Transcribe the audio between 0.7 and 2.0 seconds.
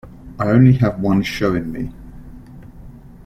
have one show in me.